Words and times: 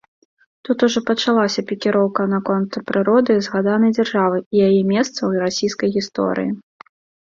Тут 0.69 0.77
ужо 0.87 0.99
пачалася 1.09 1.65
пікіроўка 1.73 2.21
наконт 2.33 2.71
прыроды 2.89 3.37
згаданай 3.51 3.97
дзяржавы 3.99 4.37
і 4.53 4.67
яе 4.73 4.75
месца 4.97 5.17
ў 5.29 5.49
расійскай 5.49 5.89
гісторыі. 6.01 6.51